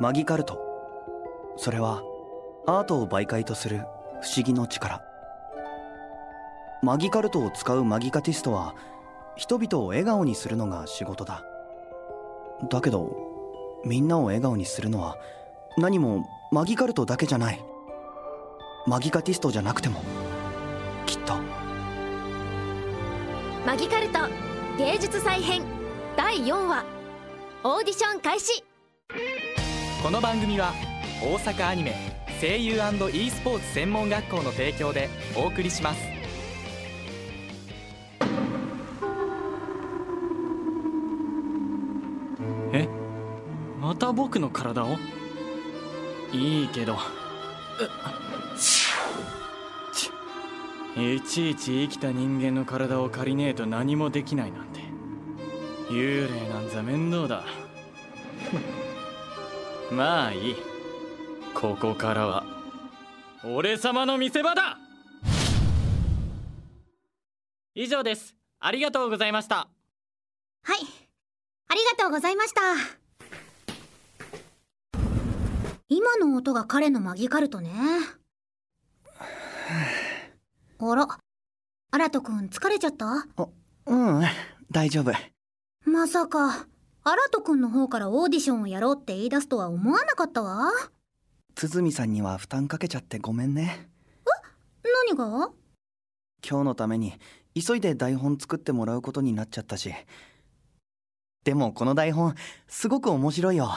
[0.00, 0.58] マギカルト。
[1.56, 2.02] それは
[2.66, 3.78] アートを媒介とする
[4.20, 5.02] 不思議の力。
[6.82, 8.74] マギカルトを使うマギカティストは
[9.36, 11.44] 人々を笑顔にするのが仕事だ。
[12.70, 13.14] だけど
[13.84, 15.16] みんなを笑顔にするのは
[15.76, 17.60] 何もマギカルトだけじゃない。
[18.86, 20.00] マギカティストじゃなくても。
[21.06, 21.34] きっと。
[23.66, 24.18] マギカルト
[24.78, 25.62] 芸術再編
[26.16, 26.84] 第4話。
[27.64, 28.71] オーディション開始。
[30.02, 30.72] この番組は
[31.22, 31.94] 大阪アニメ
[32.40, 32.80] 声優
[33.12, 36.00] &e スポーツ専門学校の提供でお送りします。
[42.72, 42.88] え？
[43.80, 44.96] また僕の体を？
[46.32, 46.96] いいけど。
[50.96, 54.80] いちいち生きた人間の体を借りねえと何もできないなんて。
[55.90, 57.44] 幽霊なんざ面倒だ。
[59.92, 60.56] まあいい。
[61.54, 62.44] ここからは。
[63.44, 64.78] 俺様の見せ場だ。
[67.74, 68.34] 以上です。
[68.60, 69.68] ありがとうございました。
[70.64, 70.78] はい。
[71.68, 72.60] ありがとうございました。
[75.88, 77.70] 今の音が彼のマギカルトね。
[80.78, 81.06] あら。
[81.94, 83.26] アラト君疲れちゃった？
[83.86, 84.22] うん。
[84.70, 85.12] 大丈夫。
[85.84, 86.66] まさか
[87.04, 90.70] アラト君の方からオーディションをやろうって言い出すとは思わなかったわ。
[91.56, 93.90] 鼓さんには負担かけちゃってごめんね。
[95.08, 95.50] 何が？
[96.48, 97.14] 今日のために
[97.54, 99.92] 急いで台本作ってもらうことになっちゃったし。
[101.42, 102.36] でもこの台本
[102.68, 103.68] すごく面白いよ。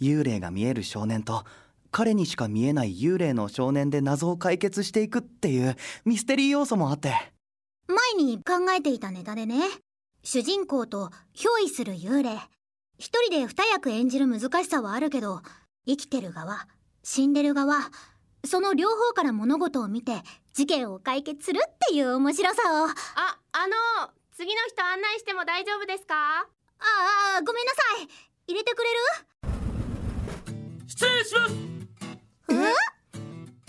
[0.00, 1.44] 幽霊が見える少年と
[1.90, 7.12] 彼にしか見えない幽霊の少年で謎を解決していくっていうミステリー要素もあって。
[7.88, 9.56] 前に考えていたネタでね
[10.30, 12.38] 主人公と憑依する幽霊。
[12.98, 15.40] 一人で二役演じる難しさはあるけど
[15.86, 16.68] 生きてる側
[17.02, 17.76] 死んでる側
[18.44, 20.20] その両方から物事を見て
[20.52, 22.88] 事件を解決するっていう面白さを。
[22.88, 23.72] あああの
[24.36, 26.14] 次の人案内しても大丈夫ですか？
[26.44, 26.44] あ
[27.42, 28.08] ごめんなさい。
[28.48, 28.98] 入れてくれる？
[30.86, 31.54] 失礼します。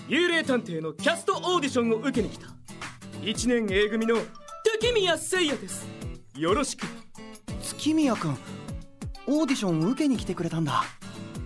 [0.10, 2.48] 幽霊探偵のキャストオーディションを受けに来た。
[3.22, 4.18] 1年 A 組の
[4.78, 5.88] 竹宮誠也です
[6.40, 6.88] よろしく。
[7.62, 8.38] 月宮君
[9.28, 10.84] オーディション受けに来てくれたんだ。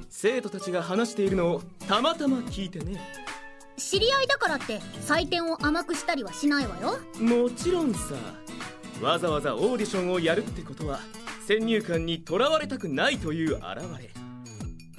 [0.07, 3.01] 生徒たちが話しているのをたまたま聞いてね。
[3.75, 6.99] 知り合いだからって採点を甘くしたりはしないわよ。
[7.19, 8.13] もちろんさ。
[9.01, 10.99] わざわざオーディションをやるってことは
[11.47, 14.11] 先入観にとらわれたくないという表れ。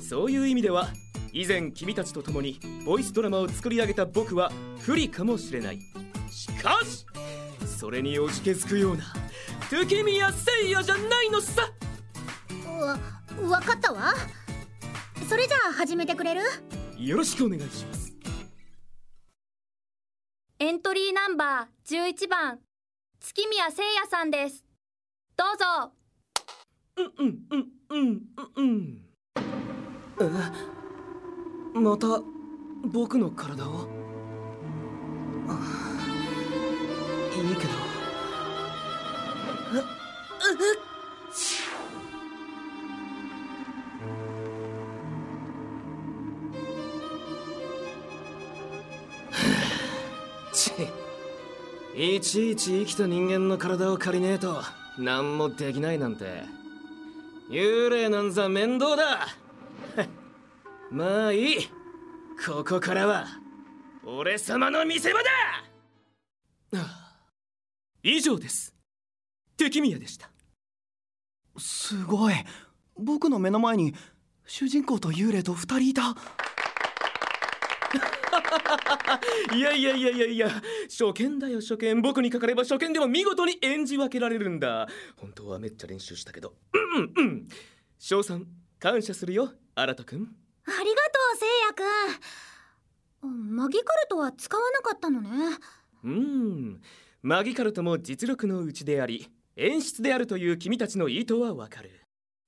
[0.00, 0.88] そういう意味では
[1.32, 4.50] 以前君たちと共にボイスドラマを作り上げた僕は
[4.80, 5.78] 不利かもしれない。
[6.32, 7.06] しかし
[7.84, 9.04] それにおじけづくような
[9.70, 11.70] 竹宮誠也じゃないのさ。
[12.80, 12.98] わ
[13.36, 14.14] 分かったわ。
[15.28, 16.40] それじゃあ始めてくれる？
[16.96, 18.14] よろしくお願いします。
[20.60, 22.58] エントリーナンバー11番
[23.20, 24.64] 月宮誠也さんです。
[25.36, 25.92] どうぞ。
[26.96, 28.22] うんうんうんうん
[28.56, 28.98] うん
[31.74, 32.06] えまた
[32.86, 33.86] 僕の体を？
[35.46, 35.90] あ
[37.42, 37.94] いいけど。
[51.96, 54.62] いちいち生きた人間の体を借りねえと
[54.98, 56.42] 何もできないなんて。
[57.50, 59.28] 幽霊なんざ面倒だ。
[60.90, 61.56] まあいい。
[62.46, 63.26] ここからは
[64.04, 65.20] 俺様の見せ場
[66.72, 67.03] だ。
[68.06, 68.74] 以上です。
[69.56, 70.28] 敵宮でした。
[71.56, 72.34] すごい。
[72.98, 73.94] 僕の目の前に
[74.44, 76.10] 主人公と幽霊と二人いた。
[79.56, 80.50] いやいやいやいやいや
[80.90, 82.02] 初見だよ初見。
[82.02, 84.86] 僕にかかれば初見でも見事に演じ分けられるんだ。
[85.16, 86.54] 本当はめっちゃ練習したけど。
[86.74, 87.48] うんうんうん。
[87.98, 88.46] 翔さん
[88.78, 89.54] 感謝するよ。
[89.74, 90.36] 新くん。
[90.66, 90.90] ありがと
[91.34, 91.72] うせいや
[93.22, 93.56] くん。
[93.56, 95.56] マギカルトは使わなかったのね。
[96.04, 96.82] うん
[97.26, 102.02] マギカルトも実力のうちであり演出であるという君たちの意図はわかる。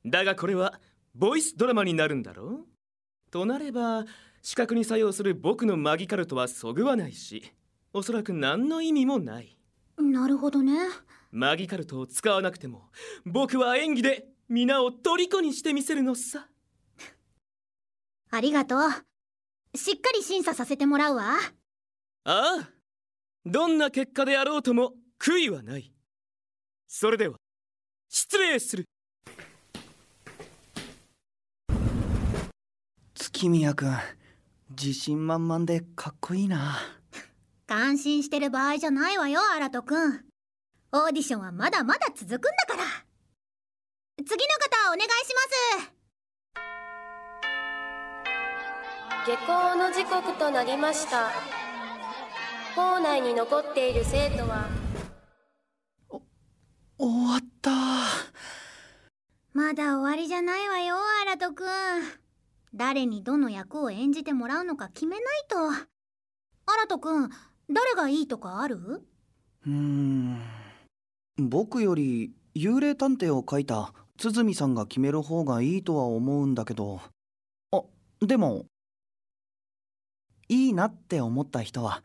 [0.04, 0.78] だがこれは
[1.14, 2.66] ボイスドラマになるんだろ
[3.30, 4.04] となれば
[4.42, 7.54] 視覚に作用する僕のマギカルトはそぐわないし
[7.94, 9.56] おそらく何の意味もない。
[9.96, 10.74] なるほどね。
[11.30, 12.90] マギカルトを使わなくても
[13.24, 16.48] 僕は演技で皆を虜にしてみせるのさ。
[18.30, 18.80] ありがとう。
[19.74, 21.32] しっかり審査させてもらうわ。
[22.24, 22.75] ああ
[23.46, 25.92] どんな結果であろうとも悔いはない。
[26.88, 27.36] それでは
[28.08, 28.86] 失礼する。
[33.14, 33.96] 月宮君
[34.70, 36.76] 自信満々でかっこいいな。
[37.68, 40.24] 感心してる場合じゃないわよ新人くん
[40.92, 42.84] オーディションはまだまだ続くんだから。
[44.24, 45.08] 次の方お願いし
[45.78, 45.92] ます。
[49.26, 51.65] 下校の時刻となりました
[52.76, 54.68] 校内に残っている生徒は。
[56.98, 57.70] 終わった。
[59.54, 61.66] まだ終わりじゃないわよ新人くん。
[62.74, 65.56] 誰にどの役を演じてもらうのか決めないと。
[65.72, 65.86] 新
[66.86, 67.30] 人くん
[67.72, 68.76] 誰がいいとかある？
[68.76, 70.42] うーん。
[71.38, 77.00] 僕より幽霊探偵を書いた鼓さんが決める方がいいとは思うんだけど。
[77.72, 77.82] あ
[78.20, 78.66] でも
[80.48, 82.02] いいなって思った人は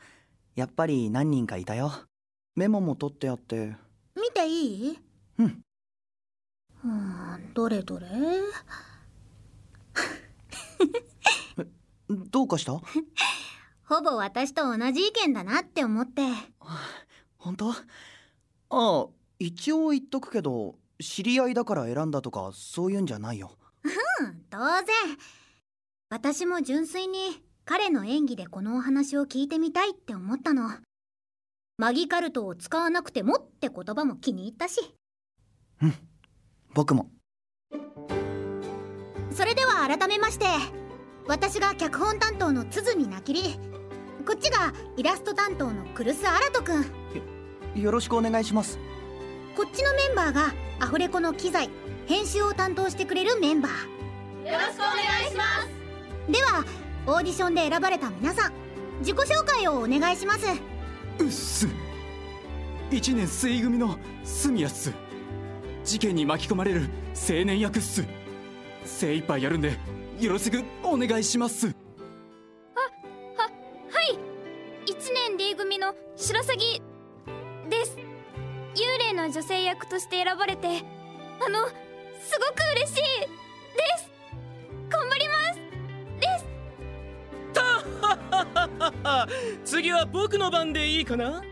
[0.55, 1.91] やっぱり何人かいたよ。
[2.55, 3.75] メモも取ってあって。
[4.15, 4.99] 見ていい？
[5.39, 5.61] うん。
[6.83, 8.07] うんどれどれ？
[12.09, 12.73] どうかした？
[13.83, 16.23] ほぼ私と同じ意見だなって思って。
[17.37, 17.71] 本当？
[17.71, 17.75] あ
[18.69, 19.07] あ
[19.39, 23.51] 一応言っとくけど知り合いだから選んだとかそういうんじゃないよ。
[23.83, 23.87] う
[24.27, 24.85] ん当然。
[26.09, 30.69] 私も純粋に彼の演技でこのお話を聞いてみたいって思ったの。
[31.77, 34.95] マギカルトを使わなくてもって言葉も気に入ったし。
[35.81, 35.93] うん。
[36.73, 37.09] 僕も。
[39.31, 40.45] それでは改めまして。
[41.27, 43.41] 私が脚本担当の鼓なきり。
[44.25, 46.85] こっちがイラスト担当のクルス・アラトくん。
[47.75, 48.77] よろしくお願いします。
[49.55, 51.69] こっちのメンバーがアフレコの機材
[52.07, 54.51] 編集を担当してくれるメンバー。
[54.51, 54.95] よろしくお願
[55.27, 56.31] いします。
[56.31, 56.63] では
[57.07, 58.53] オーディションで選ばれた皆さん
[58.99, 60.45] 自己紹介をお願いします。
[61.19, 61.67] うっす。
[62.91, 64.93] 一年末組のスミヤっす
[65.83, 68.05] 事件に巻き込まれる青年役っす。
[68.85, 69.77] 精一杯やるんで
[70.19, 71.67] よろしくお願いします。
[71.67, 71.75] はい。
[74.85, 76.81] 1年 D 組の白鷺
[77.69, 77.97] です。
[78.75, 80.71] 幽霊の女性役として選ばれてあ
[81.49, 81.67] の
[82.21, 83.01] すごく嬉しい
[89.63, 91.43] 次は僕の番でいいかな？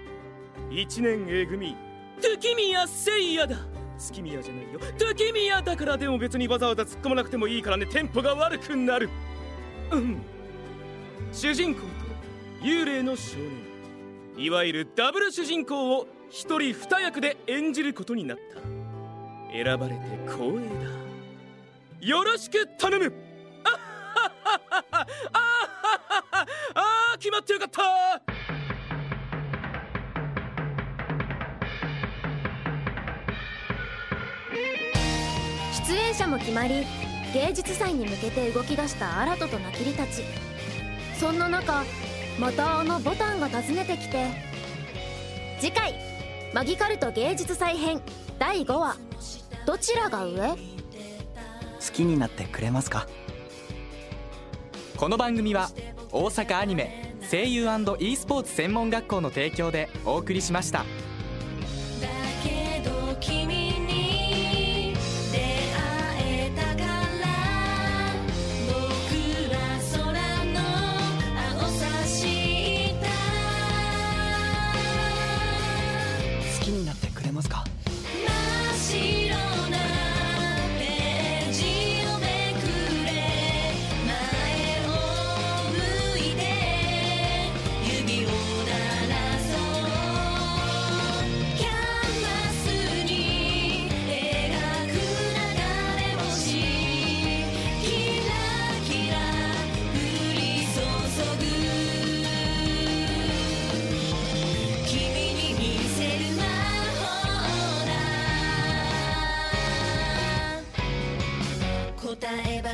[0.69, 1.75] 一年 A 組。
[2.21, 3.57] 時宮聖也だ。
[3.97, 4.79] 月宮じゃないよ。
[4.97, 7.85] 時宮だからでも別にわざわざ突っ込まなくてもいいからね。
[7.85, 9.09] テンポが悪くなる。
[9.91, 10.21] うん。
[11.33, 11.87] 主人公と
[12.61, 14.45] 幽霊の少年。
[14.45, 18.59] いわゆるダブル主人公を一人二役で演じることになった。
[19.51, 20.69] 選ばれて光栄
[22.01, 22.07] だ。
[22.07, 23.13] よろしく頼む
[27.19, 27.81] 決まってよかった。
[35.85, 36.85] 出演者も決まり
[37.33, 40.23] 芸術祭に向けて動き出したアラトとナキリたち。
[41.19, 41.83] そんな中
[42.39, 44.27] またあのボタンが訪ねてきて
[45.59, 45.95] 次回
[46.55, 48.01] 「マギカルト芸術祭編」
[48.39, 48.95] 第5話
[49.67, 50.55] 「どちらが上?」好
[51.91, 53.05] きになってくれますか？
[54.95, 55.69] この番組は
[56.11, 57.67] 大阪アニメ声優
[57.99, 60.83] &e スポーツ専門学校の提供でお送りしました。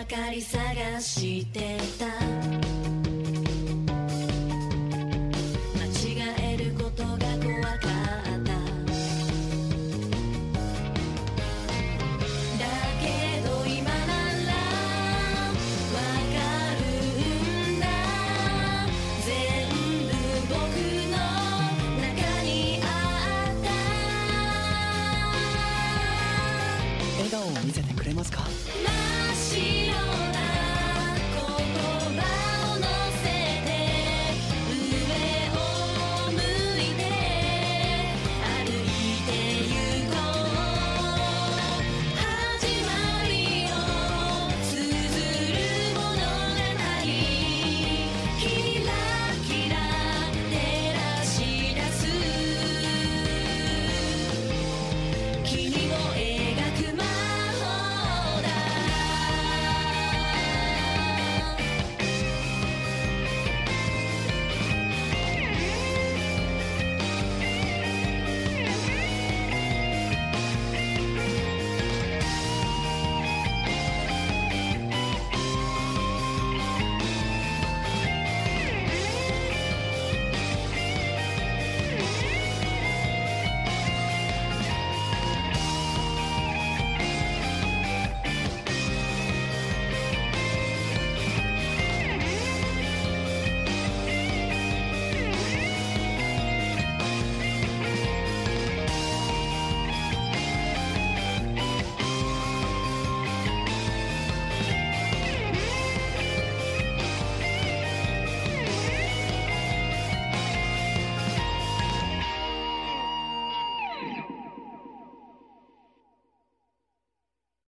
[0.07, 2.74] かり探してた。